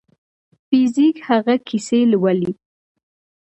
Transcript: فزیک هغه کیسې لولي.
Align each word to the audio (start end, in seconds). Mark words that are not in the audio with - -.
فزیک 0.67 1.15
هغه 1.27 1.55
کیسې 1.67 1.99
لولي. 2.11 2.51